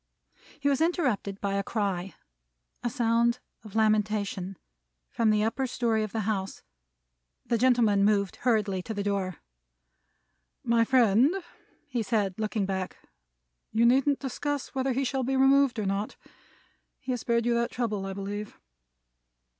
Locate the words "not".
15.85-16.17